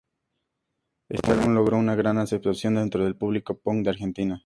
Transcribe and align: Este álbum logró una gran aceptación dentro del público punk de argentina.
Este 1.09 1.29
álbum 1.29 1.53
logró 1.53 1.77
una 1.77 1.93
gran 1.93 2.17
aceptación 2.17 2.73
dentro 2.73 3.03
del 3.03 3.15
público 3.15 3.59
punk 3.59 3.83
de 3.83 3.89
argentina. 3.91 4.39